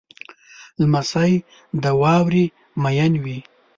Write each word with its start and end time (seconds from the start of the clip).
لمسی 0.81 1.33
د 1.83 1.85
واورې 2.01 2.45
مین 2.81 3.13
وي. 3.23 3.37